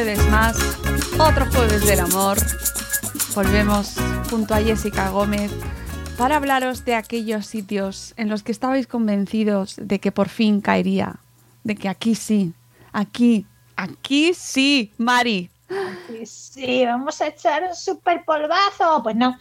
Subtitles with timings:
[0.00, 0.56] Jueves más,
[1.18, 2.38] otro jueves del amor.
[3.34, 3.96] Volvemos
[4.30, 5.52] junto a Jessica Gómez
[6.16, 11.16] para hablaros de aquellos sitios en los que estabais convencidos de que por fin caería,
[11.64, 12.54] de que aquí sí,
[12.92, 13.44] aquí,
[13.76, 15.50] aquí sí, Mari.
[15.68, 19.02] Aquí sí, vamos a echar un super polvazo.
[19.02, 19.36] Pues no,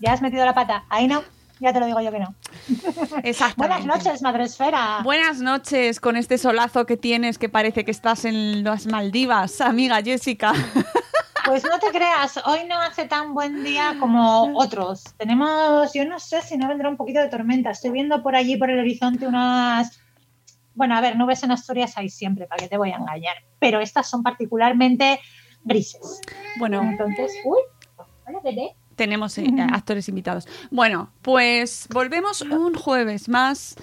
[0.00, 1.24] ya has metido la pata, ahí no.
[1.60, 2.34] Ya te lo digo yo que no.
[3.56, 5.00] Buenas noches, Madresfera.
[5.02, 10.02] Buenas noches con este solazo que tienes que parece que estás en las Maldivas, amiga
[10.02, 10.52] Jessica.
[11.44, 15.02] Pues no te creas, hoy no hace tan buen día como otros.
[15.16, 17.70] Tenemos, yo no sé si no vendrá un poquito de tormenta.
[17.70, 19.98] Estoy viendo por allí, por el horizonte, unas...
[20.74, 23.36] Bueno, a ver, nubes en Asturias hay siempre, para que te voy a engañar.
[23.58, 25.20] Pero estas son particularmente
[25.64, 26.20] grises.
[26.58, 27.60] Bueno, Entonces, uy,
[28.26, 28.76] hola, bebé.
[28.98, 30.46] Tenemos eh, actores invitados.
[30.70, 33.76] Bueno, pues volvemos un jueves más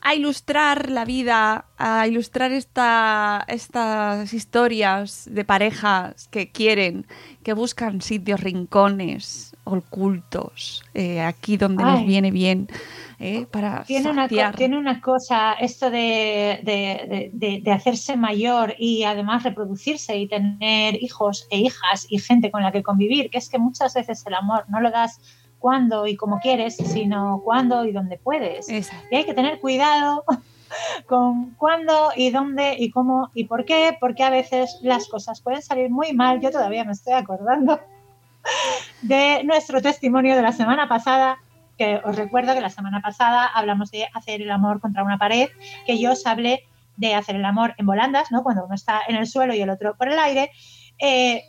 [0.00, 7.06] a ilustrar la vida, a ilustrar esta, estas historias de parejas que quieren,
[7.44, 12.68] que buscan sitios, rincones ocultos, eh, aquí donde nos viene bien,
[13.18, 18.74] eh, para Tiene una, tiene una cosa, esto de, de- de- de- de hacerse mayor
[18.78, 23.38] y además reproducirse y tener hijos e hijas y gente con la que convivir, que
[23.38, 25.20] es que muchas veces el amor no lo das
[25.58, 28.68] cuando y como quieres, sino cuando y donde puedes.
[28.68, 29.06] Exacto.
[29.10, 30.24] Y hay que tener cuidado
[31.06, 35.62] con cuándo y dónde y cómo y por qué, porque a veces las cosas pueden
[35.62, 36.40] salir muy mal.
[36.40, 37.80] Yo todavía me estoy acordando
[39.02, 41.38] de nuestro testimonio de la semana pasada,
[41.78, 45.48] que os recuerdo que la semana pasada hablamos de hacer el amor contra una pared,
[45.86, 46.64] que yo os hablé
[46.96, 48.42] de hacer el amor en volandas, ¿no?
[48.42, 50.52] Cuando uno está en el suelo y el otro por el aire,
[50.98, 51.42] eh,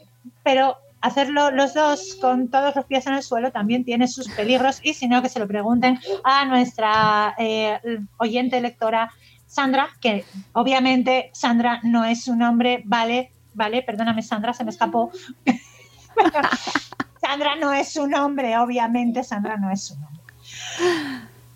[0.44, 4.80] pero hacerlo los dos con todos los pies en el suelo también tiene sus peligros
[4.82, 7.80] y si no que se lo pregunten a nuestra eh,
[8.18, 9.12] oyente lectora
[9.46, 15.12] Sandra, que obviamente Sandra no es su nombre, vale, vale, perdóname Sandra, se me escapó.
[17.22, 20.24] Sandra no es su nombre, obviamente Sandra no es su nombre.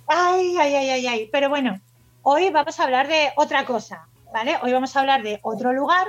[0.08, 1.30] Ay, ay, ay, ay, ay.
[1.32, 1.80] Pero bueno,
[2.22, 4.58] hoy vamos a hablar de otra cosa, ¿vale?
[4.62, 6.06] Hoy vamos a hablar de otro lugar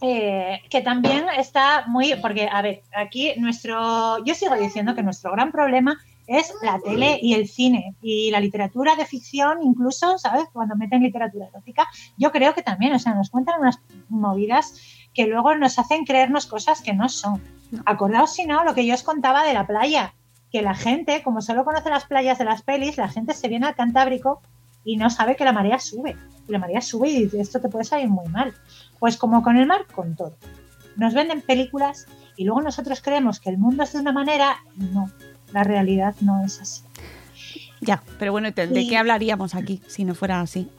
[0.00, 5.32] eh, que también está muy, porque, a ver, aquí nuestro, yo sigo diciendo que nuestro
[5.32, 10.44] gran problema es la tele y el cine y la literatura de ficción, incluso, ¿sabes?
[10.52, 14.80] Cuando meten literatura erótica, yo creo que también, o sea, nos cuentan unas movidas
[15.12, 17.42] que luego nos hacen creernos cosas que no son.
[17.84, 20.14] Acordaos, si no, lo que yo os contaba de la playa,
[20.52, 23.66] que la gente, como solo conoce las playas de las pelis, la gente se viene
[23.66, 24.40] al Cantábrico
[24.84, 26.16] y no sabe que la marea sube.
[26.48, 28.54] Y la marea sube y dice, esto te puede salir muy mal.
[28.98, 30.36] Pues como con el mar, con todo.
[30.96, 32.06] Nos venden películas
[32.36, 35.10] y luego nosotros creemos que el mundo es de una manera y no,
[35.52, 36.82] la realidad no es así.
[37.80, 40.68] Ya, pero bueno, ¿de Y- qué hablaríamos aquí si no fuera así?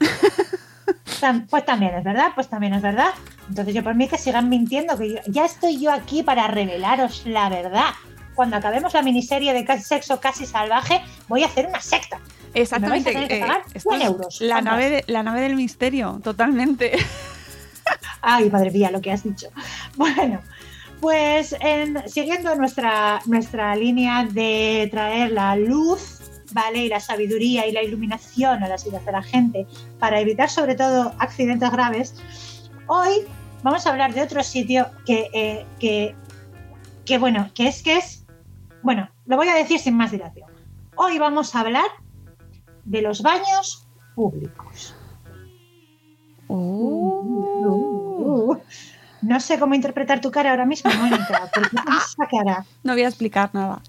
[1.50, 3.10] Pues también es verdad, pues también es verdad.
[3.48, 7.24] Entonces yo por mí que sigan mintiendo, que yo- ya estoy yo aquí para revelaros
[7.26, 7.90] la verdad.
[8.34, 12.18] Cuando acabemos la miniserie de casi sexo casi salvaje, voy a hacer una secta.
[12.54, 13.10] Exactamente.
[13.10, 14.40] Me vais a tener que eh, pagar esto 100 es euros.
[14.40, 16.92] La nave, de- la nave del misterio, totalmente.
[18.20, 19.48] Ay, madre mía, lo que has dicho.
[19.96, 20.40] Bueno,
[21.00, 26.18] pues en- siguiendo nuestra, nuestra línea de traer la luz
[26.54, 26.84] ¿vale?
[26.84, 29.66] Y la sabiduría y la iluminación a las vidas de la gente
[29.98, 32.14] para evitar sobre todo accidentes graves,
[32.88, 33.22] hoy
[33.62, 36.14] vamos a hablar de otro sitio que, eh, que,
[37.06, 38.26] que, bueno, que es que es,
[38.82, 40.50] bueno, lo voy a decir sin más dilación.
[40.94, 41.86] Hoy vamos a hablar
[42.84, 44.94] de los baños públicos.
[46.48, 48.56] Uh,
[49.22, 51.50] no sé cómo interpretar tu cara ahora mismo, Mónica.
[51.54, 52.66] ¿Por qué tienes esa cara?
[52.82, 53.80] No voy a explicar nada.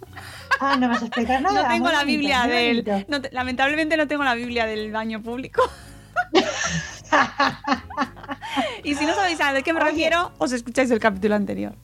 [0.60, 1.64] Ah, no vas a explicar nada.
[1.64, 3.06] No tengo la Biblia del.
[3.08, 5.62] no lamentablemente no tengo la Biblia del baño público.
[8.84, 9.90] y si no sabéis a qué me Oye.
[9.90, 11.76] refiero, os escucháis el capítulo anterior.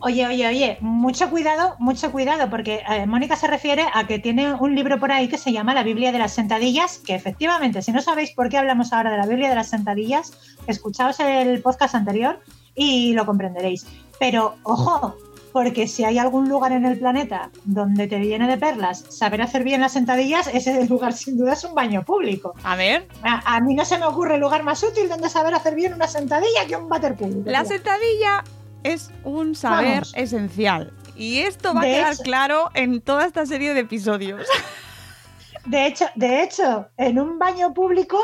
[0.00, 4.54] Oye, oye, oye, mucho cuidado, mucho cuidado, porque eh, Mónica se refiere a que tiene
[4.54, 7.90] un libro por ahí que se llama La Biblia de las Sentadillas, que efectivamente, si
[7.90, 10.32] no sabéis por qué hablamos ahora de la Biblia de las Sentadillas,
[10.66, 12.40] escuchaos el podcast anterior
[12.74, 13.86] y lo comprenderéis.
[14.20, 15.16] Pero ojo,
[15.52, 19.64] porque si hay algún lugar en el planeta donde te viene de perlas saber hacer
[19.64, 22.54] bien las sentadillas, ese lugar sin duda es un baño público.
[22.62, 25.74] A ver, A, a mí no se me ocurre lugar más útil donde saber hacer
[25.74, 27.50] bien una sentadilla que un váter público.
[27.50, 28.44] la sentadilla
[28.84, 30.12] es un saber Vamos.
[30.16, 30.92] esencial.
[31.16, 34.46] Y esto va a quedar hecho- claro en toda esta serie de episodios.
[35.64, 38.18] De hecho, de hecho, en un baño público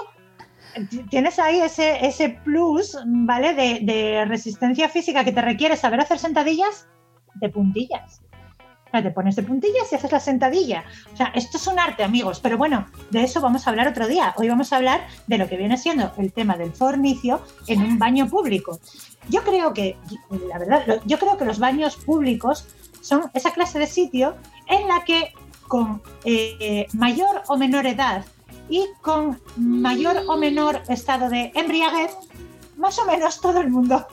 [1.10, 3.52] tienes ahí ese, ese plus, ¿vale?
[3.54, 6.88] De, de resistencia física que te requiere saber hacer sentadillas
[7.34, 8.22] de puntillas.
[9.02, 10.84] Te pones de puntillas y haces la sentadilla.
[11.12, 12.40] O sea, esto es un arte, amigos.
[12.40, 14.34] Pero bueno, de eso vamos a hablar otro día.
[14.36, 17.98] Hoy vamos a hablar de lo que viene siendo el tema del fornicio en un
[17.98, 18.78] baño público.
[19.28, 19.96] Yo creo que,
[20.48, 22.66] la verdad, yo creo que los baños públicos
[23.00, 24.36] son esa clase de sitio
[24.68, 25.32] en la que
[25.66, 28.24] con eh, mayor o menor edad
[28.68, 32.12] y con mayor o menor estado de embriaguez,
[32.76, 34.06] más o menos todo el mundo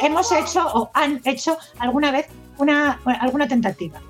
[0.00, 2.26] hemos hecho o han hecho alguna vez
[2.60, 4.00] una, alguna tentativa.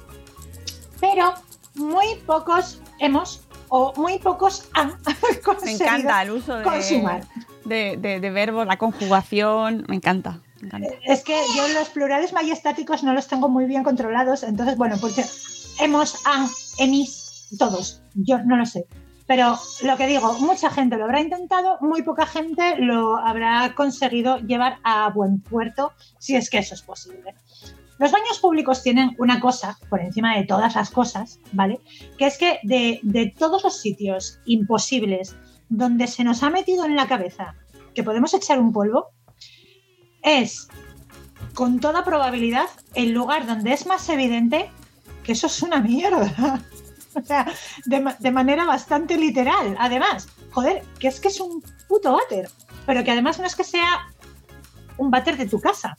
[1.00, 1.35] Pero
[1.75, 4.88] muy pocos hemos o muy pocos han
[5.31, 7.25] Me conseguido encanta el uso de, consumar.
[7.64, 9.85] de, de- de verbos, la conjugación.
[9.88, 10.41] Me encanta.
[10.61, 10.88] me encanta.
[11.05, 15.75] Es que yo los plurales majestáticos no los tengo muy bien controlados, entonces, bueno, pues
[15.81, 16.49] hemos, han,
[16.79, 18.02] emis, todos.
[18.14, 18.87] Yo no lo sé.
[19.26, 24.38] Pero lo que digo, mucha gente lo habrá intentado, muy poca gente lo habrá conseguido
[24.38, 27.37] llevar a buen puerto, si es que eso es posible.
[28.00, 31.81] Los baños públicos tienen una cosa, por encima de todas las cosas, ¿vale?
[32.17, 35.37] Que es que de, de todos los sitios imposibles
[35.69, 37.56] donde se nos ha metido en la cabeza
[37.94, 39.11] que podemos echar un polvo,
[40.23, 40.69] es
[41.52, 44.70] con toda probabilidad el lugar donde es más evidente
[45.23, 46.58] que eso es una mierda.
[47.12, 47.44] O sea,
[47.87, 49.75] de, de manera bastante literal.
[49.81, 52.49] Además, joder, que es que es un puto váter.
[52.87, 54.06] Pero que además no es que sea
[54.97, 55.97] un váter de tu casa,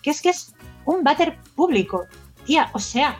[0.00, 0.54] que es que es
[0.86, 2.06] un váter público.
[2.44, 3.18] Tía, o sea,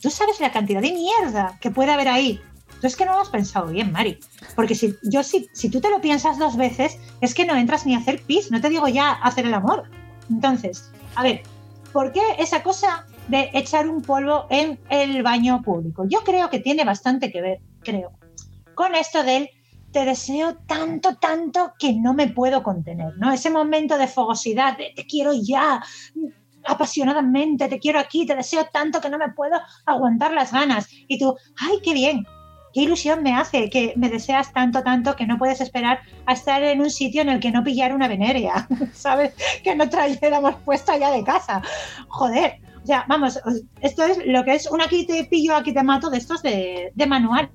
[0.00, 2.40] tú sabes la cantidad de mierda que puede haber ahí.
[2.80, 4.18] Tú es que no lo has pensado bien, Mari.
[4.54, 7.86] Porque si, yo, si, si tú te lo piensas dos veces, es que no entras
[7.86, 9.84] ni a hacer pis, no te digo ya hacer el amor.
[10.30, 11.42] Entonces, a ver,
[11.92, 16.04] ¿por qué esa cosa de echar un polvo en el baño público?
[16.08, 18.12] Yo creo que tiene bastante que ver, creo,
[18.74, 19.48] con esto del
[19.92, 23.32] te deseo tanto, tanto que no me puedo contener, ¿no?
[23.32, 25.82] Ese momento de fogosidad, de te quiero ya,
[26.66, 30.88] apasionadamente, te quiero aquí, te deseo tanto que no me puedo aguantar las ganas.
[31.08, 32.26] Y tú, ay, qué bien,
[32.72, 36.62] qué ilusión me hace que me deseas tanto, tanto que no puedes esperar a estar
[36.62, 39.34] en un sitio en el que no pillara una veneria, ¿sabes?
[39.64, 41.62] Que no trayéramos puesta ya de casa.
[42.08, 45.72] Joder, o sea, vamos, os- esto es lo que es un aquí te pillo, aquí
[45.72, 47.50] te mato de estos de, de manual.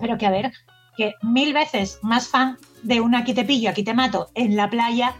[0.00, 0.52] Pero que a ver,
[0.96, 4.68] que mil veces más fan de un aquí te pillo, aquí te mato en la
[4.68, 5.14] playa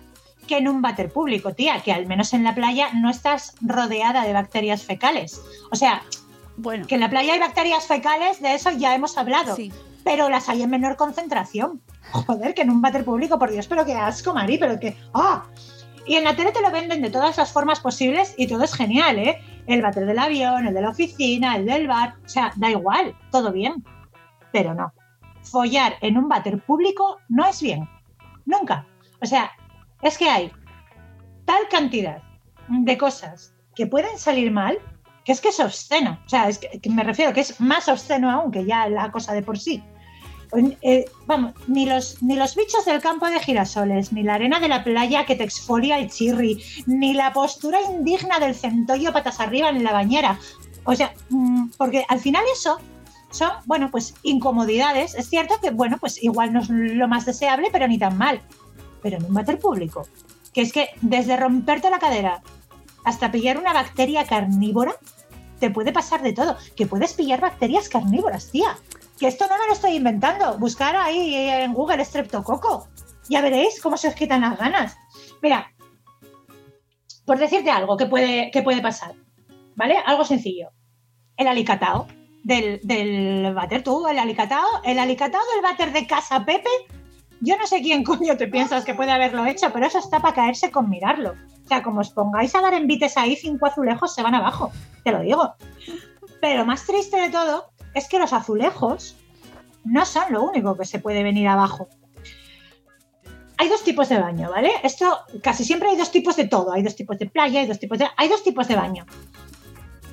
[0.46, 4.24] que en un váter público, tía, que al menos en la playa no estás rodeada
[4.24, 5.40] de bacterias fecales.
[5.70, 6.02] O sea,
[6.56, 9.72] Bueno, que en la playa hay bacterias fecales, de eso ya hemos hablado, sí.
[10.04, 11.82] pero las hay en menor concentración.
[12.12, 14.96] Joder, que en un váter público, por Dios, pero qué asco, Mari, pero que...
[15.12, 15.44] ¡Ah!
[16.06, 18.72] Y en la tele te lo venden de todas las formas posibles y todo es
[18.74, 19.40] genial, ¿eh?
[19.66, 23.16] El váter del avión, el de la oficina, el del bar, o sea, da igual,
[23.32, 23.84] todo bien.
[24.52, 24.92] Pero no.
[25.42, 27.88] Follar en un váter público no es bien.
[28.44, 28.86] Nunca.
[29.20, 29.50] O sea,
[30.02, 30.52] es que hay
[31.44, 32.22] tal cantidad
[32.68, 34.78] de cosas que pueden salir mal
[35.26, 36.20] que es que es obsceno.
[36.24, 39.34] O sea, es que, me refiero que es más obsceno aún que ya la cosa
[39.34, 39.82] de por sí.
[40.80, 44.68] Eh, vamos, ni los, ni los bichos del campo de girasoles, ni la arena de
[44.68, 49.68] la playa que te exfolia el chirri, ni la postura indigna del centollo patas arriba
[49.68, 50.38] en la bañera.
[50.84, 52.78] O sea, mm, porque al final eso
[53.30, 55.16] son, bueno, pues incomodidades.
[55.16, 58.40] Es cierto que, bueno, pues igual no es lo más deseable, pero ni tan mal.
[59.06, 60.08] Pero en un váter público,
[60.52, 62.42] que es que desde romperte la cadera
[63.04, 64.96] hasta pillar una bacteria carnívora,
[65.60, 66.56] te puede pasar de todo.
[66.74, 68.76] Que puedes pillar bacterias carnívoras, tía.
[69.16, 70.58] que esto no me lo estoy inventando.
[70.58, 72.88] Buscar ahí en Google Streptococo.
[73.28, 74.96] Ya veréis cómo se os quitan las ganas.
[75.40, 75.70] Mira,
[77.24, 79.14] por decirte algo que puede, que puede pasar,
[79.76, 79.98] ¿vale?
[80.04, 80.70] Algo sencillo.
[81.36, 82.08] El alicatao
[82.42, 83.84] del, del váter.
[83.84, 86.70] Tú, el alicatao, el alicatao del váter de casa Pepe,
[87.40, 90.34] yo no sé quién coño te piensas que puede haberlo hecho, pero eso está para
[90.34, 91.34] caerse con mirarlo.
[91.64, 94.72] O sea, como os pongáis a dar envites ahí, cinco azulejos se van abajo,
[95.04, 95.54] te lo digo.
[96.40, 99.16] Pero lo más triste de todo es que los azulejos
[99.84, 101.88] no son lo único que se puede venir abajo.
[103.58, 104.70] Hay dos tipos de baño, ¿vale?
[104.82, 106.72] Esto casi siempre hay dos tipos de todo.
[106.72, 109.06] Hay dos tipos de playa, hay dos tipos de, hay dos tipos de baño.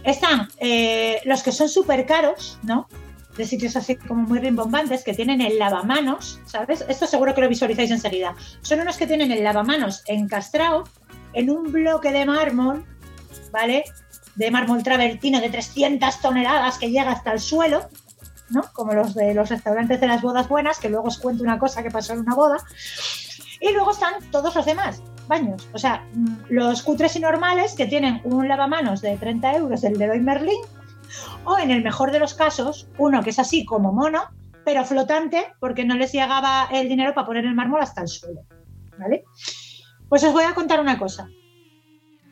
[0.04, 2.88] Están eh, los que son súper caros, ¿no?
[3.38, 6.86] De sitios así como muy rimbombantes, que tienen el lavamanos, ¿sabes?
[6.88, 8.36] Esto seguro que lo visualizáis enseguida.
[8.62, 10.84] Son unos que tienen el lavamanos encastrado
[11.34, 12.86] en un bloque de mármol,
[13.52, 13.84] ¿vale?
[14.36, 17.90] De mármol travertino de 300 toneladas que llega hasta el suelo,
[18.50, 18.64] ¿no?
[18.74, 21.84] Como los de los restaurantes de las bodas buenas, que luego os cuento una cosa
[21.84, 22.58] que pasó en una boda.
[23.60, 25.68] Y luego están todos los demás baños.
[25.74, 29.98] O sea, mm, los cutres y normales que tienen un lavamanos de 30 euros del
[29.98, 30.60] Leroy Merlin,
[31.46, 34.24] o en el mejor de los casos, uno que es así como mono,
[34.66, 38.42] pero flotante, porque no les llegaba el dinero para poner el mármol hasta el suelo.
[38.98, 39.24] ¿Vale?
[40.10, 41.28] Pues os voy a contar una cosa.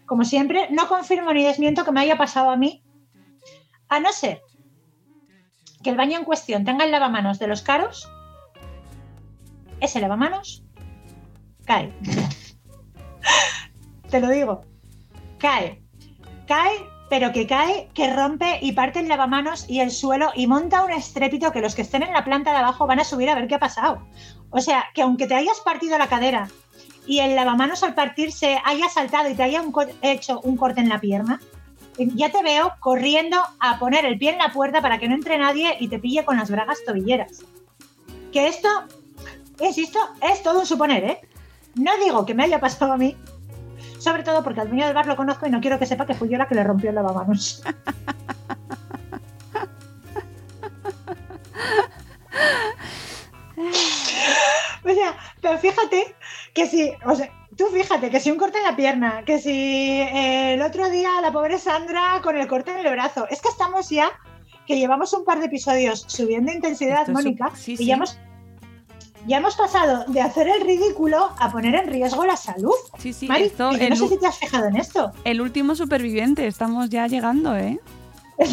[0.06, 2.84] Como siempre, no confirmo ni desmiento que me haya pasado a mí,
[3.90, 4.42] a no ser
[5.84, 8.10] que el baño en cuestión tenga el lavamanos de los caros,
[9.80, 10.64] ese lavamanos
[11.66, 11.94] cae.
[14.10, 14.62] Te lo digo.
[15.40, 15.82] Cae.
[16.48, 16.78] Cae,
[17.12, 20.92] pero que cae, que rompe y parte el lavamanos y el suelo y monta un
[20.92, 23.50] estrépito que los que estén en la planta de abajo van a subir a ver
[23.50, 24.08] qué ha pasado.
[24.50, 26.48] O sea, que aunque te hayas partido la cadera
[27.06, 29.62] y el lavamanos al partirse haya saltado y te haya
[30.02, 31.42] hecho un corte en la pierna,
[31.98, 35.38] ya te veo corriendo a poner el pie en la puerta para que no entre
[35.38, 37.44] nadie y te pille con las bragas tobilleras.
[38.32, 38.70] Que esto,
[39.60, 41.20] insisto, es todo un suponer, ¿eh?
[41.76, 43.18] No digo que me haya pasado a mí,
[44.02, 46.16] sobre todo porque al dueño del bar lo conozco y no quiero que sepa que
[46.16, 47.62] fui yo la que le rompió el lavamanos.
[54.84, 56.16] o sea, pero fíjate
[56.56, 60.02] que si, o sea, tú fíjate que si un corte en la pierna, que si
[60.02, 63.50] eh, el otro día la pobre Sandra con el corte en el brazo, es que
[63.50, 64.10] estamos ya,
[64.66, 67.86] que llevamos un par de episodios subiendo intensidad, Esto Mónica, sí, y sí.
[67.86, 68.18] ya hemos
[69.28, 72.74] ya hemos pasado de hacer el ridículo a poner en riesgo la salud.
[72.98, 75.12] Sí, sí, Mari, esto, el, no sé si te has fijado en esto.
[75.24, 77.80] el último superviviente, estamos ya llegando, ¿eh?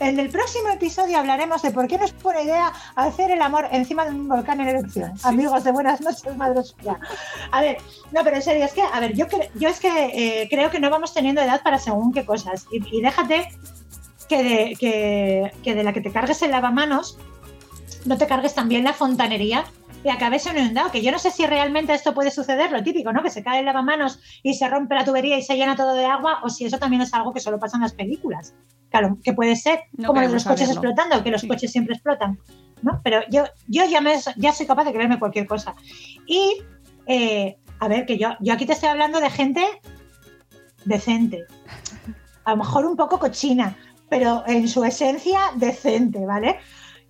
[0.00, 4.04] En el próximo episodio hablaremos de por qué nos pone idea hacer el amor encima
[4.04, 5.12] de un volcán en erupción.
[5.22, 6.98] Amigos de buenas noches, madre suya.
[7.50, 7.78] A ver,
[8.10, 10.80] no, pero en serio, es que, a ver, yo, yo es que eh, creo que
[10.80, 12.66] no vamos teniendo edad para según qué cosas.
[12.70, 13.48] Y, y déjate
[14.28, 17.18] que de, que, que de la que te cargues el lavamanos,
[18.06, 19.64] no te cargues también la fontanería
[20.04, 20.90] y acabes inundado.
[20.90, 23.22] Que yo no sé si realmente esto puede suceder, lo típico, ¿no?
[23.22, 26.04] Que se cae el lavamanos y se rompe la tubería y se llena todo de
[26.06, 28.54] agua, o si eso también es algo que solo pasa en las películas.
[28.90, 30.90] Claro, que puede ser, No como lo de queremos los coches saberlo.
[30.90, 31.48] explotando, que los Sí.
[31.48, 32.38] coches siempre explotan,
[32.82, 33.00] ¿no?
[33.02, 35.74] Pero yo, yo ya, me, ya soy capaz de creerme cualquier cosa.
[36.26, 36.62] Y,
[37.06, 39.64] eh, a ver, que yo, yo aquí te estoy hablando de gente
[40.84, 41.44] decente.
[42.44, 43.76] A lo mejor un poco cochina,
[44.10, 46.58] pero en su esencia decente, ¿vale?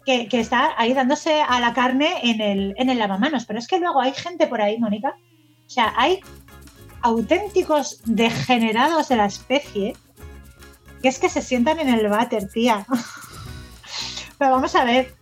[0.05, 3.45] Que, que está ahí dándose a la carne en el, en el lavamanos.
[3.45, 5.15] Pero es que luego hay gente por ahí, Mónica.
[5.67, 6.21] O sea, hay
[7.03, 9.95] auténticos degenerados de la especie
[11.03, 12.87] que es que se sientan en el váter, tía.
[14.39, 15.15] Pero vamos a ver,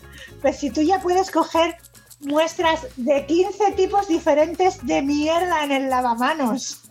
[0.43, 1.77] pues si tú ya puedes coger
[2.21, 6.83] muestras de 15 tipos diferentes de mierda en el lavamanos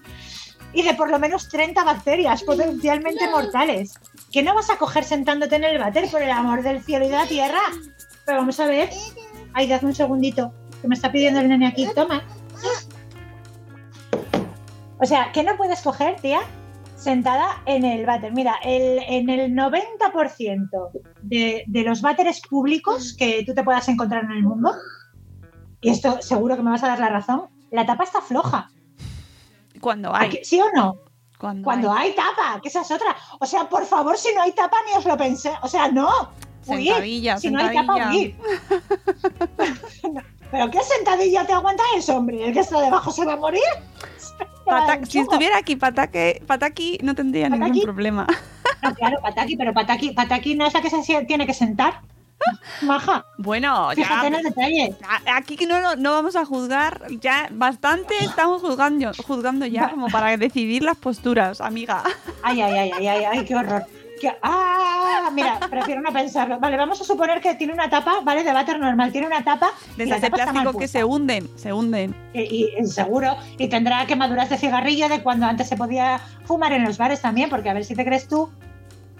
[0.74, 3.94] y de por lo menos 30 bacterias potencialmente mortales,
[4.32, 7.10] que no vas a coger sentándote en el váter por el amor del cielo y
[7.10, 7.60] de la tierra.
[8.26, 8.90] Pero vamos a ver.
[9.54, 11.88] Ay, dadme un segundito, que me está pidiendo el nene aquí.
[11.96, 12.24] Toma.
[15.00, 16.42] O sea, que no puedes coger, tía,
[16.96, 18.34] sentada en el váter.
[18.34, 24.26] Mira, el, en el 90% de, de los váteres públicos que tú te puedas encontrar
[24.26, 24.74] en el mundo,
[25.82, 28.70] y esto seguro que me vas a dar la razón, la tapa está floja.
[29.80, 30.40] Cuando ¿A hay.
[30.44, 30.98] ¿Sí o no?
[31.40, 32.10] Cuando, Cuando hay.
[32.10, 33.16] hay tapa, que esa es otra.
[33.40, 35.54] O sea, por favor, si no hay tapa, ni os lo pensé.
[35.62, 36.10] O sea, no.
[36.62, 38.12] Sentadilla, si no hay tapa.
[40.14, 42.46] No, ¿Pero qué sentadilla te aguanta eso, hombre?
[42.46, 43.62] ¿El que está debajo se va a morir?
[44.66, 48.28] Pata- si estuviera aquí Pataki, Pataki no tendría ningún problema.
[48.84, 52.02] No, claro, Pataki, pero Pataki, Pataki no es la que se tiene que sentar.
[52.82, 54.40] Maja, Bueno, fíjate en ya.
[54.40, 54.96] el detalle.
[55.08, 60.08] a- Aquí que no, no vamos a juzgar, ya bastante estamos juzgando, juzgando ya como
[60.08, 62.04] para decidir las posturas, amiga.
[62.44, 63.86] Ay, ay, ay, ay, ay, ay, qué horror.
[64.42, 66.60] Ah, mira, prefiero no pensarlo.
[66.60, 68.44] Vale, vamos a suponer que tiene una tapa, ¿vale?
[68.44, 69.72] De váter normal, tiene una tapa.
[69.96, 72.14] De esas de plástico que se hunden, se hunden.
[72.34, 76.84] Y, y seguro, y tendrá quemaduras de cigarrillo de cuando antes se podía fumar en
[76.84, 78.50] los bares también, porque a ver si te crees tú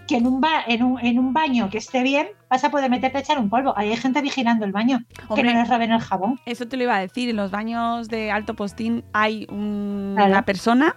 [0.10, 2.90] que en un, ba- en un, en un baño que esté bien vas a poder
[2.90, 3.74] meterte a echar un polvo.
[3.78, 5.44] Ahí hay gente vigilando el baño, Hombre.
[5.48, 6.40] que no les roben el jabón.
[6.46, 7.30] Eso te lo iba a decir.
[7.30, 10.32] En los baños de alto postín hay un- Claro.
[10.32, 10.96] una persona,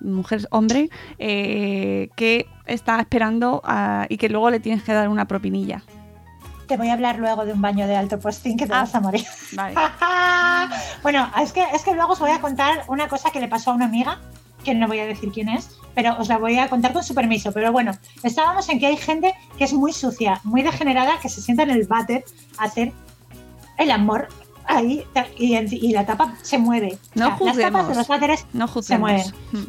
[0.00, 5.26] mujer, hombre, eh, que está esperando a- y que luego le tienes que dar una
[5.28, 5.82] propinilla.
[6.66, 8.80] Te voy a hablar luego de un baño de alto postín que te Ah.
[8.80, 9.24] vas a morir.
[9.52, 9.74] Vale.
[11.02, 13.70] bueno, es que, es que luego os voy a contar una cosa que le pasó
[13.70, 14.18] a una amiga,
[14.66, 17.14] que no voy a decir quién es, pero os la voy a contar con su
[17.14, 17.52] permiso.
[17.52, 17.92] Pero bueno,
[18.24, 21.70] estábamos en que hay gente que es muy sucia, muy degenerada, que se sienta en
[21.70, 22.24] el váter
[22.58, 22.92] a hacer
[23.78, 24.28] el amor
[24.66, 25.06] ahí
[25.38, 26.98] y, y la tapa se mueve.
[27.14, 29.26] No O sea, las tapas de los váteres No se mueven.
[29.52, 29.62] Mm.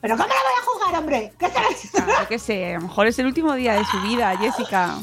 [0.00, 1.32] ¿Pero cómo la voy a juzgar, hombre?
[1.38, 1.64] ¿Qué tal?
[1.64, 4.98] Ah, yo qué sé, a lo mejor es el último día de su vida, Jessica.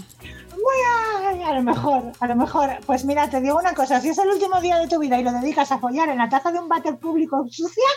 [1.46, 2.70] A lo mejor, a lo mejor.
[2.86, 5.24] Pues mira, te digo una cosa, si es el último día de tu vida y
[5.24, 7.90] lo dedicas a follar en la taza de un váter público sucia,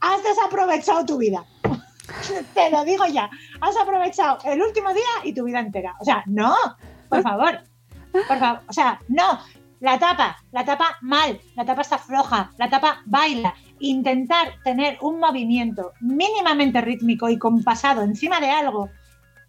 [0.00, 1.44] has desaprovechado tu vida.
[2.54, 5.96] te lo digo ya, has aprovechado el último día y tu vida entera.
[6.00, 6.54] O sea, no,
[7.08, 7.60] por favor,
[8.12, 9.38] por favor, o sea, no.
[9.80, 13.54] La tapa, la tapa mal, la tapa está floja, la tapa baila.
[13.78, 18.90] Intentar tener un movimiento mínimamente rítmico y compasado encima de algo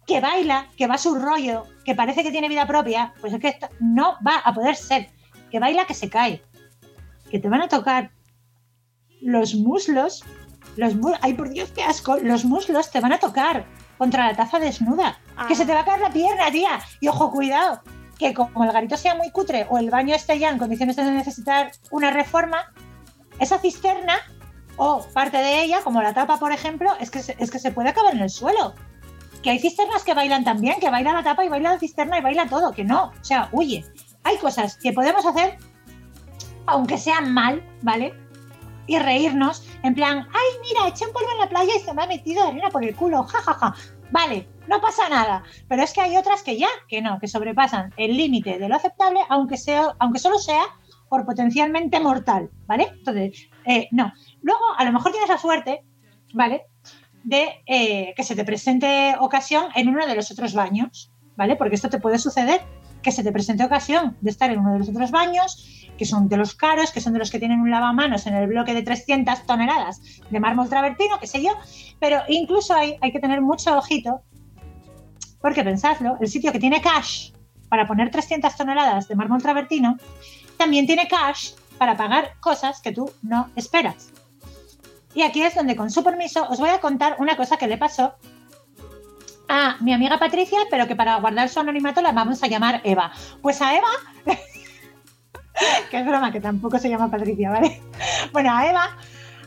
[0.06, 3.40] que baila, que va a su rollo, que parece que tiene vida propia, pues es
[3.40, 5.10] que esto no va a poder ser.
[5.50, 6.42] Que baila, que se cae.
[7.30, 8.10] Que te van a tocar
[9.22, 10.24] los muslos,
[10.76, 13.66] los mu- ay por Dios, qué asco, los muslos te van a tocar
[13.98, 15.18] contra la taza desnuda.
[15.48, 16.80] Que se te va a caer la pierna, tía.
[17.00, 17.80] Y ojo, cuidado,
[18.18, 21.04] que como el garito sea muy cutre o el baño esté ya en condiciones de
[21.10, 22.72] necesitar una reforma,
[23.38, 24.14] esa cisterna
[24.76, 27.72] o parte de ella, como la tapa, por ejemplo, es que se, es que se
[27.72, 28.74] puede acabar en el suelo
[29.42, 32.22] que hay cisternas que bailan también, que baila la tapa y baila la cisterna y
[32.22, 33.84] baila todo, que no, o sea, huye.
[34.22, 35.58] Hay cosas que podemos hacer,
[36.66, 38.14] aunque sean mal, ¿vale?
[38.86, 42.02] Y reírnos, en plan, ay, mira, eché un polvo en la playa y se me
[42.02, 43.74] ha metido arena por el culo, jajaja.
[44.10, 45.42] Vale, no pasa nada.
[45.68, 48.76] Pero es que hay otras que ya, que no, que sobrepasan el límite de lo
[48.76, 50.64] aceptable, aunque, sea, aunque solo sea
[51.08, 52.88] por potencialmente mortal, ¿vale?
[52.98, 54.12] Entonces, eh, no.
[54.42, 55.84] Luego, a lo mejor tienes la suerte,
[56.34, 56.66] ¿vale?
[57.24, 61.56] de eh, que se te presente ocasión en uno de los otros baños, ¿vale?
[61.56, 62.60] Porque esto te puede suceder,
[63.02, 66.28] que se te presente ocasión de estar en uno de los otros baños, que son
[66.28, 68.82] de los caros, que son de los que tienen un lavamanos en el bloque de
[68.82, 71.50] 300 toneladas de mármol travertino, qué sé yo,
[72.00, 74.22] pero incluso hay, hay que tener mucho ojito,
[75.40, 77.32] porque pensadlo, el sitio que tiene cash
[77.68, 79.96] para poner 300 toneladas de mármol travertino,
[80.56, 84.12] también tiene cash para pagar cosas que tú no esperas.
[85.14, 87.76] Y aquí es donde, con su permiso, os voy a contar una cosa que le
[87.76, 88.14] pasó
[89.48, 93.12] a mi amiga Patricia, pero que para guardar su anonimato la vamos a llamar Eva.
[93.40, 93.88] Pues a Eva,
[95.90, 97.80] que es broma, que tampoco se llama Patricia, ¿vale?
[98.32, 98.96] Bueno, a Eva,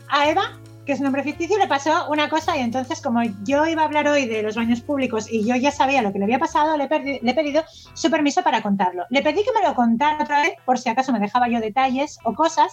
[0.08, 3.82] a Eva, que es nombre ficticio, le pasó una cosa y entonces como yo iba
[3.82, 6.38] a hablar hoy de los baños públicos y yo ya sabía lo que le había
[6.38, 9.04] pasado, le, he le he pedido su permiso para contarlo.
[9.10, 12.18] Le pedí que me lo contara otra vez por si acaso me dejaba yo detalles
[12.24, 12.72] o cosas.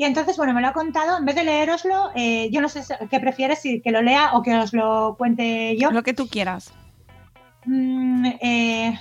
[0.00, 1.18] Y entonces, bueno, me lo ha contado.
[1.18, 4.42] En vez de leeroslo, eh, yo no sé qué prefieres, si que lo lea o
[4.42, 5.90] que os lo cuente yo.
[5.90, 6.72] Lo que tú quieras.
[7.66, 8.98] Mm, eh,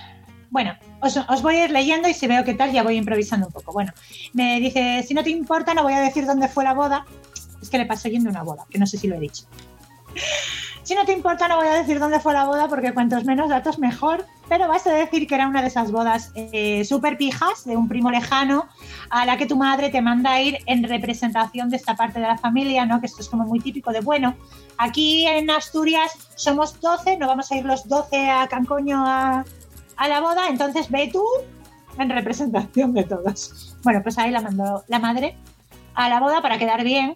[0.49, 3.47] bueno, os, os voy a ir leyendo y si veo qué tal ya voy improvisando
[3.47, 3.71] un poco.
[3.71, 3.93] Bueno,
[4.33, 7.05] me dice, si no te importa, no voy a decir dónde fue la boda.
[7.61, 9.45] Es que le pasó yendo a una boda, que no sé si lo he dicho.
[10.89, 13.47] Si no te importa, no voy a decir dónde fue la boda porque cuantos menos
[13.47, 14.25] datos mejor.
[14.47, 17.87] Pero vas a decir que era una de esas bodas eh, súper pijas de un
[17.87, 18.67] primo lejano
[19.11, 22.25] a la que tu madre te manda a ir en representación de esta parte de
[22.25, 22.99] la familia, ¿no?
[22.99, 24.35] Que esto es como muy típico de, bueno,
[24.79, 29.45] aquí en Asturias somos 12, no vamos a ir los 12 a Cancoño a,
[29.95, 31.23] a la boda, entonces ve tú
[31.99, 33.77] en representación de todos.
[33.83, 35.37] Bueno, pues ahí la mandó la madre
[35.93, 37.15] a la boda para quedar bien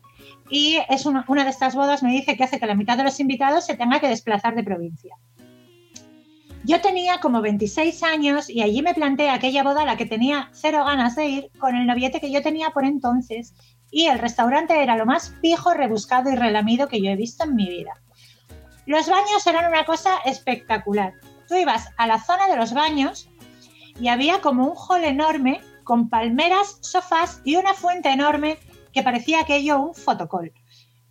[0.49, 3.19] y es una, de estas bodas me dice que hace que la mitad de los
[3.19, 5.15] invitados se tenga que desplazar de provincia.
[6.65, 10.49] Yo tenía como 26 años y allí me planteé aquella boda a la que tenía
[10.53, 13.53] cero ganas de ir con el noviete que yo tenía por entonces
[13.91, 17.55] y el restaurante era lo más pijo, rebuscado y relamido que yo he visto en
[17.55, 17.91] mi vida.
[18.86, 21.13] Los baños eran una cosa espectacular.
[21.47, 23.29] Tú ibas a la zona de los baños
[23.99, 28.57] y había como un hall enorme con palmeras, sofás y una fuente enorme
[28.93, 30.53] que parecía aquello un fotocall.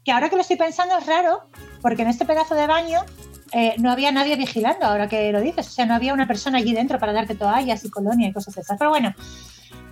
[0.05, 1.49] Que ahora que lo estoy pensando es raro
[1.81, 3.01] porque en este pedazo de baño
[3.53, 5.68] eh, no había nadie vigilando, ahora que lo dices.
[5.68, 8.57] O sea, no había una persona allí dentro para darte toallas y colonia y cosas
[8.57, 8.79] esas.
[8.79, 9.14] Pero bueno,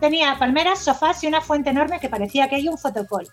[0.00, 3.28] tenía palmeras, sofás y una fuente enorme que parecía aquello un fotocall.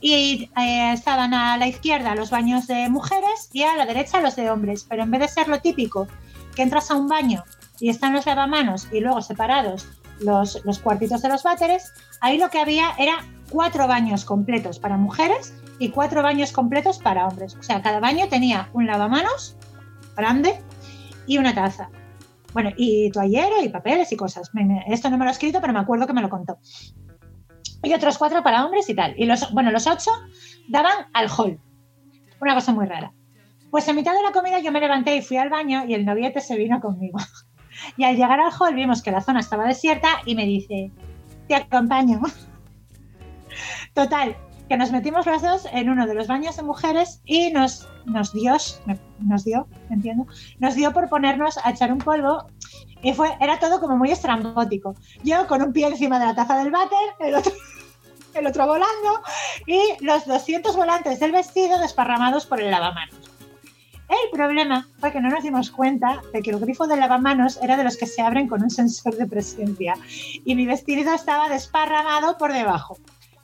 [0.00, 4.34] y eh, estaban a la izquierda los baños de mujeres y a la derecha los
[4.36, 4.84] de hombres.
[4.88, 6.08] Pero en vez de ser lo típico,
[6.56, 7.44] que entras a un baño
[7.78, 9.86] y están los lavamanos y luego separados
[10.20, 14.96] los, los cuartitos de los váteres, ahí lo que había era cuatro baños completos para
[14.96, 17.54] mujeres y cuatro baños completos para hombres.
[17.54, 19.56] O sea, cada baño tenía un lavamanos
[20.16, 20.58] grande
[21.26, 21.90] y una taza.
[22.54, 24.50] Bueno, y toallero y papeles y cosas.
[24.86, 26.58] Esto no me lo he escrito, pero me acuerdo que me lo contó.
[27.82, 29.14] Y otros cuatro para hombres y tal.
[29.18, 30.10] Y los, bueno, los ocho
[30.68, 31.60] daban al hall.
[32.40, 33.12] Una cosa muy rara.
[33.70, 36.06] Pues en mitad de la comida yo me levanté y fui al baño y el
[36.06, 37.18] noviete se vino conmigo.
[37.96, 40.92] Y al llegar al hall vimos que la zona estaba desierta y me dice,
[41.48, 42.20] te acompaño.
[43.94, 44.36] Total,
[44.68, 48.32] que nos metimos las dos en uno de los baños de mujeres y nos, nos
[48.32, 48.56] dio,
[49.20, 50.26] nos dio, entiendo,
[50.60, 52.46] nos dio por ponernos a echar un polvo
[53.02, 54.94] y fue, era todo como muy estrambótico.
[55.22, 57.52] Yo con un pie encima de la taza del váter, el otro,
[58.34, 59.22] el otro volando
[59.66, 63.16] y los 200 volantes del vestido desparramados por el lavamanos.
[64.08, 67.76] El problema fue que no nos dimos cuenta de que el grifo del lavamanos era
[67.76, 69.94] de los que se abren con un sensor de presencia
[70.44, 72.98] y mi vestido estaba desparramado por debajo.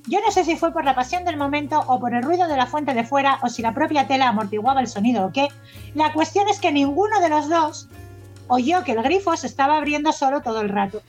[0.09, 2.57] Yo no sé si fue por la pasión del momento o por el ruido de
[2.57, 5.49] la fuente de fuera o si la propia tela amortiguaba el sonido o qué.
[5.95, 7.91] La cuestión es que ninguno de los dos
[8.47, 11.03] oyó que el grifo se estaba abriendo solo todo el rato.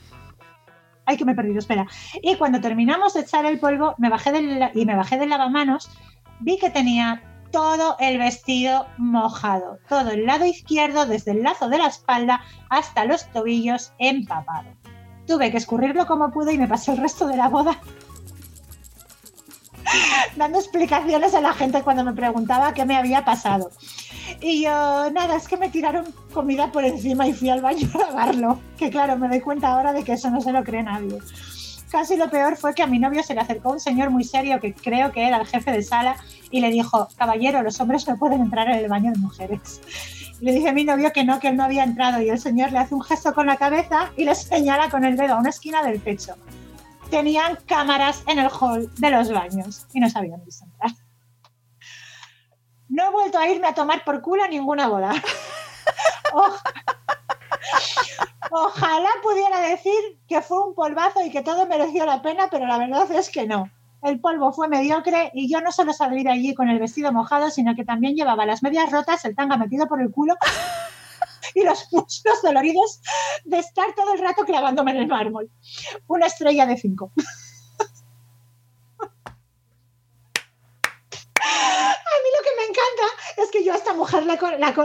[1.06, 1.86] Ay, que me he perdido, espera.
[2.20, 5.90] Y cuando terminamos de echar el polvo me bajé del, y me bajé del lavamanos,
[6.40, 11.78] vi que tenía todo el vestido mojado, todo el lado izquierdo, desde el lazo de
[11.78, 14.68] la espalda hasta los tobillos empapado.
[15.26, 17.80] Tuve que escurrirlo como pude y me pasé el resto de la boda
[20.36, 23.70] dando explicaciones a la gente cuando me preguntaba qué me había pasado.
[24.40, 27.98] Y yo, nada, es que me tiraron comida por encima y fui al baño a
[27.98, 28.60] lavarlo.
[28.78, 31.18] Que claro, me doy cuenta ahora de que eso no se lo cree nadie.
[31.90, 34.60] Casi lo peor fue que a mi novio se le acercó un señor muy serio
[34.60, 36.14] que creo que era el jefe de sala
[36.50, 39.80] y le dijo, caballero, los hombres no pueden entrar en el baño de mujeres.
[40.40, 42.70] Le dice a mi novio que no, que él no había entrado y el señor
[42.70, 45.50] le hace un gesto con la cabeza y le señala con el dedo a una
[45.50, 46.36] esquina del pecho.
[47.10, 50.90] Tenían cámaras en el hall de los baños y no sabían visto entrar.
[52.88, 55.12] No he vuelto a irme a tomar por culo a ninguna boda.
[56.32, 56.62] Oja-
[58.52, 59.94] Ojalá pudiera decir
[60.28, 63.46] que fue un polvazo y que todo mereció la pena, pero la verdad es que
[63.46, 63.70] no.
[64.02, 67.50] El polvo fue mediocre y yo no solo salí de allí con el vestido mojado,
[67.50, 70.34] sino que también llevaba las medias rotas, el tanga metido por el culo
[71.54, 73.00] y los muslos doloridos
[73.44, 75.50] de estar todo el rato clavándome en el mármol.
[76.06, 77.12] Una estrella de cinco.
[81.42, 84.36] A mí lo que me encanta es que yo a esta mujer la,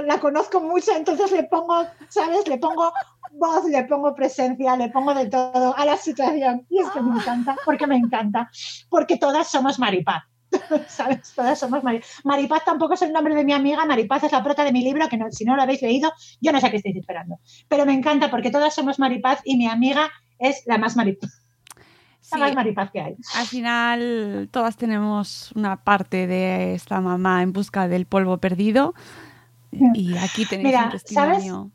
[0.04, 2.47] la conozco mucho, entonces le pongo, ¿sabes?
[2.47, 2.93] Le pongo
[3.32, 6.65] voz, le pongo presencia, le pongo de todo a la situación.
[6.69, 8.49] Y es que me encanta, porque me encanta,
[8.89, 10.23] porque todas somos Maripaz.
[10.88, 11.34] ¿Sabes?
[11.36, 12.08] Todas somos Maripaz.
[12.23, 15.08] Maripaz tampoco es el nombre de mi amiga, Maripaz es la prota de mi libro,
[15.10, 17.39] que no- si no lo habéis leído, yo no sé qué estáis esperando.
[17.67, 21.32] Pero me encanta porque todas somos Maripaz y mi amiga es la más Maripaz,
[22.32, 23.15] la más Maripaz que hay.
[23.36, 28.93] al final todas tenemos una parte de esta mamá en busca del polvo perdido.
[29.93, 31.71] Y aquí tenéis Mira, un testimonio.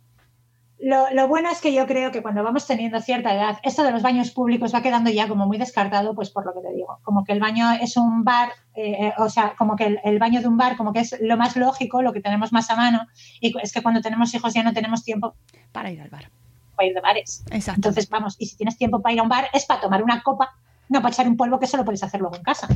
[0.83, 3.91] Lo, lo bueno es que yo creo que cuando vamos teniendo cierta edad, esto de
[3.93, 6.99] los baños públicos va quedando ya como muy descartado, pues por lo que te digo,
[7.03, 10.19] como que el baño es un bar, eh, eh, o sea, como que el, el
[10.19, 12.77] baño de un bar, como que es lo más lógico, lo que tenemos más a
[12.77, 13.07] mano,
[13.41, 15.35] y es que cuando tenemos hijos ya no tenemos tiempo
[15.73, 16.31] Para ir al bar.
[16.77, 17.45] para ir de bares.
[17.51, 17.79] Exacto.
[17.79, 20.23] Entonces, vamos, y si tienes tiempo para ir a un bar, es para tomar una
[20.23, 20.55] copa,
[20.89, 22.69] no para echar un polvo que solo puedes hacer luego en casa.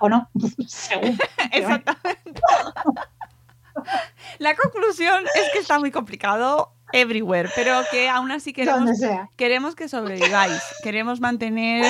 [0.00, 0.30] ¿O no?
[0.66, 1.18] Según.
[1.52, 2.40] Exactamente.
[4.38, 8.98] La conclusión es que está muy complicado everywhere, pero que aún así queremos,
[9.36, 10.62] queremos que sobreviváis.
[10.82, 11.84] Queremos mantener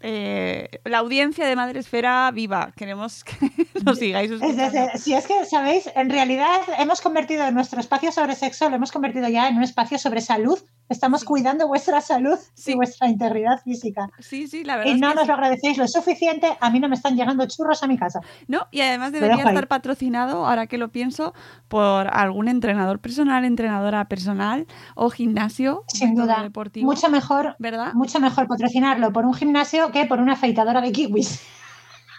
[0.00, 2.72] eh, la audiencia de Madre Esfera viva.
[2.76, 3.36] Queremos que
[3.84, 5.90] nos sigáis Es decir, si es que, ¿sabéis?
[5.94, 9.98] En realidad hemos convertido nuestro espacio sobre sexo, lo hemos convertido ya en un espacio
[9.98, 10.58] sobre salud.
[10.90, 12.72] Estamos cuidando vuestra salud Sí.
[12.72, 14.10] y vuestra integridad física.
[14.18, 16.48] Sí, sí, la verdad Y es no que nos lo agradecéis lo suficiente.
[16.60, 18.20] A mí no me están llegando churros a mi casa.
[18.48, 21.32] No, y además debería estar patrocinado, ahora que lo pienso,
[21.68, 26.42] por algún entrenador personal, entrenadora personal o gimnasio Sin duda.
[26.42, 26.84] deportivo.
[26.90, 27.92] Mucho mejor, ¿Verdad?
[27.94, 31.40] mucho mejor patrocinarlo por un gimnasio que por una afeitadora de kiwis.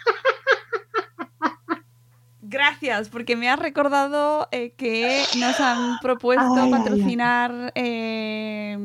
[2.51, 6.79] Gracias, porque me has recordado eh, que nos han propuesto Ay, ay, ay.
[6.79, 8.77] patrocinar eh,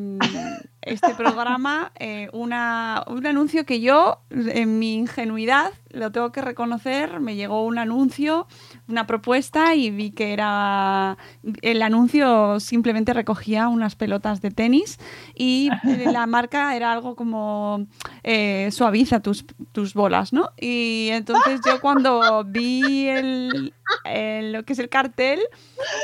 [0.87, 7.21] este programa eh, una, un anuncio que yo, en mi ingenuidad, lo tengo que reconocer,
[7.21, 8.47] me llegó un anuncio,
[8.89, 11.17] una propuesta y vi que era...
[11.63, 14.99] El anuncio simplemente recogía unas pelotas de tenis
[15.35, 15.71] y
[16.13, 17.87] la marca era algo como
[18.23, 20.51] eh, suaviza tus, tus bolas, ¿no?
[20.61, 25.41] Y entonces yo cuando vi el, el- lo que es el cartel,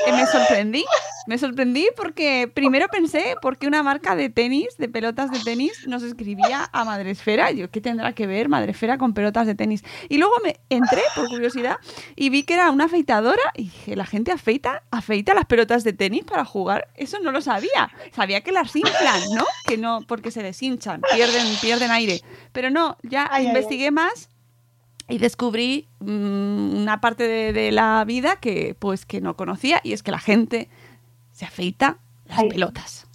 [0.07, 0.85] eh, me sorprendí.
[1.27, 5.87] Me sorprendí porque primero pensé por qué una marca de tenis, de pelotas de tenis,
[5.87, 7.51] nos escribía a Madresfera.
[7.53, 9.85] Yo, ¿qué tendrá que ver Madresfera con pelotas de tenis?
[10.09, 11.77] Y luego me entré por curiosidad
[12.17, 14.83] y vi que era una afeitadora y dije, ¿la gente afeita?
[14.91, 16.89] ¿Afeita las pelotas de tenis para jugar?
[16.97, 17.91] Eso no lo sabía.
[18.13, 19.45] Sabía que las inflan, ¿no?
[19.67, 22.21] Que no, porque se deshinchan, pierden, pierden aire.
[22.53, 24.29] Pero no, ya Ay, ay, investigué más
[25.09, 29.93] y descubrí mm, una parte de, de la vida que pues que no conocía y
[29.93, 30.69] es que la gente
[31.43, 32.49] se afeita las Ay.
[32.51, 33.07] pelotas.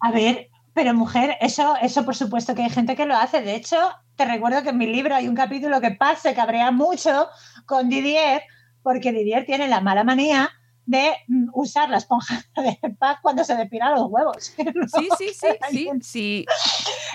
[0.00, 3.42] A ver, pero mujer, eso, eso por supuesto que hay gente que lo hace.
[3.42, 3.76] De hecho,
[4.16, 7.28] te recuerdo que en mi libro hay un capítulo que Paz se cabrea mucho
[7.66, 8.42] con Didier,
[8.82, 10.48] porque Didier tiene la mala manía
[10.86, 14.54] de mm, usar la esponja de Paz cuando se depila los huevos.
[14.96, 16.46] Sí, sí, sí, sí, sí.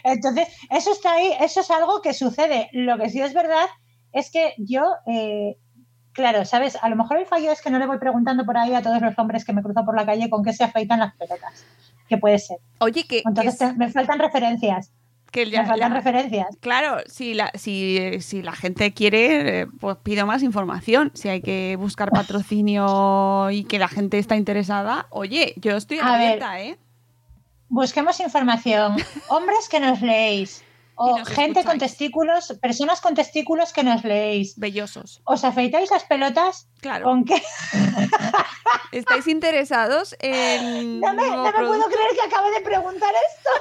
[0.03, 2.69] Entonces, eso está ahí, eso es algo que sucede.
[2.73, 3.65] Lo que sí es verdad
[4.11, 5.57] es que yo, eh,
[6.13, 6.77] claro, ¿sabes?
[6.81, 9.01] A lo mejor el fallo es que no le voy preguntando por ahí a todos
[9.01, 11.65] los hombres que me cruzo por la calle con qué se afeitan las pelotas.
[12.07, 12.57] Que puede ser.
[12.79, 14.91] Oye, que, Entonces, me faltan referencias.
[15.31, 16.47] que ya- me faltan la- referencias.
[16.59, 21.09] Claro, si la, si, si la gente quiere, eh, pues pido más información.
[21.15, 26.17] Si hay que buscar patrocinio y que la gente está interesada, oye, yo estoy A
[26.17, 26.43] ver.
[26.59, 26.77] ¿eh?
[27.69, 28.95] Busquemos información.
[29.29, 30.63] Hombres que nos leéis.
[30.95, 34.57] O gente con testículos, personas con testículos que nos leéis.
[34.59, 35.21] Bellosos.
[35.25, 36.67] ¿Os afeitáis las pelotas?
[36.81, 37.05] Claro.
[37.05, 37.41] ¿Con qué?
[38.91, 43.49] ¿Estáis interesados en No me, no puedo creer que acabe de preguntar esto.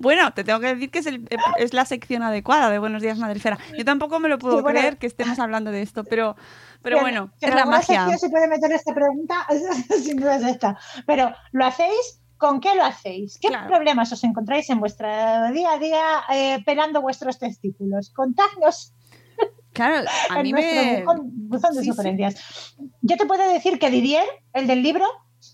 [0.00, 3.18] Bueno, te tengo que decir que es, el- es la sección adecuada de Buenos Días
[3.18, 3.56] Madrefera.
[3.78, 4.80] Yo tampoco me lo puedo Sí, bueno.
[4.80, 6.34] creer que estemos hablando de esto, pero,
[6.82, 8.08] pero bueno, es la magia.
[8.18, 9.46] se puede meter esta pregunta,
[10.02, 10.76] sin duda es esta.
[11.06, 12.19] Pero, ¿lo hacéis?
[12.40, 13.38] ¿Con qué lo hacéis?
[13.38, 13.68] ¿Qué Claro.
[13.68, 15.06] problemas os encontráis en vuestro
[15.52, 18.10] día a día eh, pelando vuestros testículos?
[18.10, 18.94] Contadnos
[19.74, 21.04] Claro, a mí me...
[21.04, 21.90] buzón, buzón de Sí, sí.
[21.92, 22.74] sugerencias.
[23.02, 24.24] Yo te puedo decir que Didier,
[24.54, 25.06] el del libro,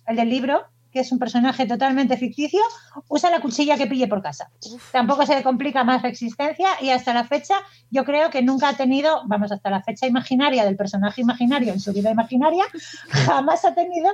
[0.07, 0.64] el del libro,
[0.96, 2.62] que es un personaje totalmente ficticio,
[3.09, 4.50] usa la cuchilla que pille por casa.
[4.92, 7.56] Tampoco se le complica más la existencia y hasta la fecha
[7.90, 11.80] yo creo que nunca ha tenido, vamos, hasta la fecha imaginaria del personaje imaginario en
[11.80, 12.64] su vida imaginaria,
[13.26, 14.09] jamás ha tenido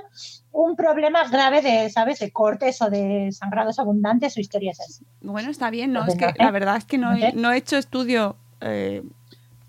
[0.51, 5.05] un problema grave de, ¿sabes?, de cortes o de sangrados abundantes o historias así.
[5.21, 6.05] Bueno, está bien, ¿no?
[6.05, 7.33] Es que la verdad es que no he, sé.
[7.35, 8.35] no he hecho estudio...
[8.61, 9.05] eh,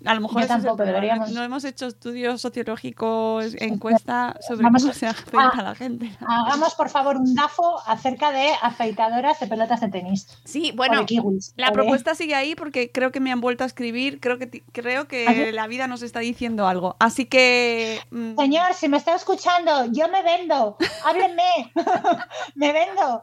[0.04, 1.30] a lo mejor Yo es tampoco, deberíamos.
[1.30, 5.62] No hemos hecho estudios sociológicos, encuesta sobre Vamos cómo se afeita Ah.
[5.62, 6.16] la gente.
[6.26, 10.28] Hagamos, por favor, un DAFO acerca de afeitadoras de pelotas de tenis.
[10.44, 14.20] Sí, bueno, kiwis, la propuesta sigue ahí porque creo que me han vuelto a escribir,
[14.20, 16.96] creo que, creo que ¿Ah, la vida nos está diciendo algo.
[16.98, 18.00] Así que...
[18.10, 20.76] mm, Señor, si me está escuchando, yo me vendo.
[21.04, 21.72] Háblenme.
[22.54, 23.22] me vendo.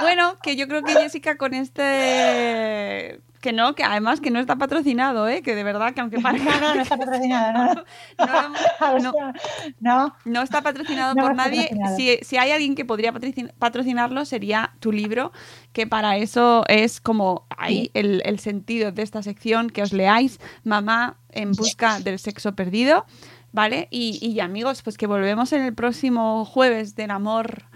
[0.00, 3.20] Bueno, que yo creo que Jessica con este...
[3.46, 5.40] Que no, que además que no está patrocinado, ¿eh?
[5.40, 6.50] Que de verdad que aunque parezca...
[6.60, 7.52] No, no, no está patrocinado.
[7.52, 8.98] No, no.
[8.98, 9.32] no, no,
[9.78, 10.16] no.
[10.24, 11.62] no está patrocinado por nadie.
[11.62, 11.96] patrocinado.
[11.96, 15.30] Si, si hay alguien que podría patrocin- patrocinarlo, sería tu libro,
[15.72, 20.40] que para eso es como ahí el, el sentido de esta sección, que os leáis,
[20.64, 23.06] Mamá en busca del sexo perdido,
[23.52, 23.86] ¿vale?
[23.92, 27.66] Y, y amigos, pues que volvemos en el próximo jueves del amor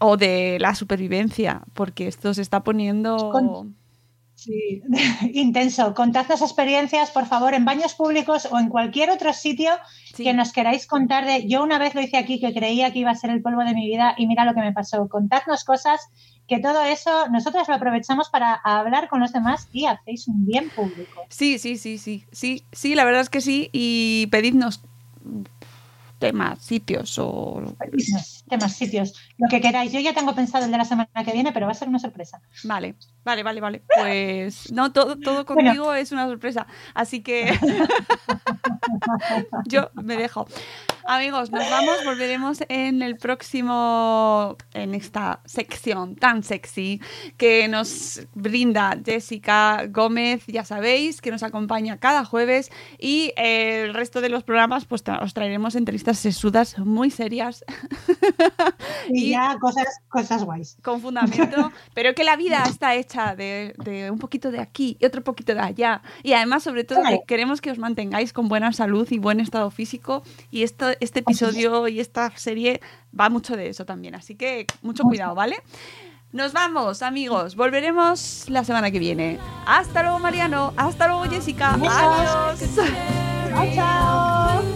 [0.00, 3.30] o de la supervivencia, porque esto se está poniendo...
[3.30, 3.76] Con-
[4.46, 4.80] Sí,
[5.34, 5.92] intenso.
[5.94, 9.72] Contadnos experiencias, por favor, en baños públicos o en cualquier otro sitio
[10.14, 10.24] Sí.
[10.24, 11.46] que nos queráis contar de.
[11.46, 13.74] Yo una vez lo hice aquí que creía que iba a ser el polvo de
[13.74, 15.08] mi vida y mira lo que me pasó.
[15.08, 16.00] Contadnos cosas
[16.48, 20.70] que todo eso nosotros lo aprovechamos para hablar con los demás y hacéis un bien
[20.70, 21.24] público.
[21.28, 24.80] Sí, sí, sí, sí, sí, sí, la verdad es que sí, y pedidnos
[26.18, 27.62] temas, sitios o...
[28.48, 29.92] Temas, sitios, lo que queráis.
[29.92, 31.98] Yo ya tengo pensado el de la semana que viene, pero va a ser una
[31.98, 32.40] sorpresa.
[32.64, 33.82] Vale, vale, vale, vale.
[33.96, 35.70] Pues no, todo, todo Bueno.
[35.70, 36.66] contigo es una sorpresa.
[36.94, 37.58] Así que
[39.66, 40.46] yo me dejo.
[41.08, 47.00] Amigos, nos vamos, volveremos en el próximo, en esta sección tan sexy
[47.36, 54.20] que nos brinda Jessica Gómez, ya sabéis, que nos acompaña cada jueves y el resto
[54.20, 57.64] de los programas pues os traeremos entrevistas sesudas muy serias
[59.08, 60.76] Y, Y- ya cosas, cosas guays.
[60.82, 65.06] con fundamento, pero que la vida está hecha de, de un poquito de aquí y
[65.06, 66.02] otro poquito de allá.
[66.22, 67.18] Y además, sobre todo, Claro.
[67.20, 70.22] que queremos que os mantengáis con buena salud y buen estado físico.
[70.50, 72.80] Y esto, este episodio y esta serie
[73.18, 74.14] va mucho de eso también.
[74.14, 75.56] Así que mucho cuidado, ¿vale?
[76.32, 77.54] Nos vamos, amigos.
[77.56, 79.38] Volveremos la semana que viene.
[79.66, 80.74] Hasta luego, Mariano.
[80.76, 81.74] Hasta luego, Jessica.
[81.74, 82.58] Adiós.
[83.48, 84.75] ¡Chao, chao!